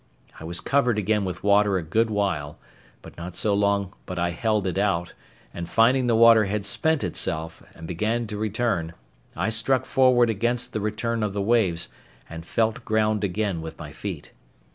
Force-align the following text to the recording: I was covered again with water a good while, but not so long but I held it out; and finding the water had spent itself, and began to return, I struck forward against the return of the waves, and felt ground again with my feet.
I 0.39 0.45
was 0.45 0.61
covered 0.61 0.97
again 0.97 1.25
with 1.25 1.43
water 1.43 1.77
a 1.77 1.83
good 1.83 2.09
while, 2.09 2.57
but 3.03 3.15
not 3.17 3.35
so 3.35 3.53
long 3.53 3.93
but 4.07 4.17
I 4.17 4.31
held 4.31 4.65
it 4.65 4.79
out; 4.79 5.13
and 5.53 5.69
finding 5.69 6.07
the 6.07 6.15
water 6.15 6.45
had 6.45 6.65
spent 6.65 7.03
itself, 7.03 7.61
and 7.75 7.87
began 7.87 8.25
to 8.25 8.37
return, 8.39 8.93
I 9.35 9.49
struck 9.49 9.85
forward 9.85 10.31
against 10.31 10.73
the 10.73 10.81
return 10.81 11.21
of 11.21 11.33
the 11.33 11.39
waves, 11.43 11.87
and 12.27 12.43
felt 12.47 12.83
ground 12.83 13.23
again 13.23 13.61
with 13.61 13.77
my 13.77 13.91
feet. 13.91 14.31